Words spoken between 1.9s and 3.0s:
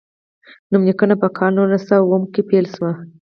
اووم کې پیل شوه.